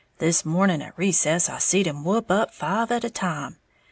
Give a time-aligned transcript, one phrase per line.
[0.17, 3.57] This morning at recess I seed him whup out five at a time.